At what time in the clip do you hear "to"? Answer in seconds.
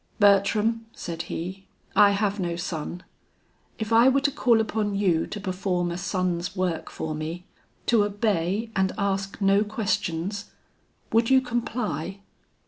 4.21-4.31, 5.27-5.39, 7.85-8.03